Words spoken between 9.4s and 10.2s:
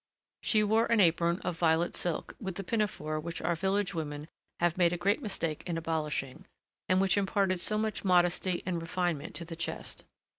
the chest.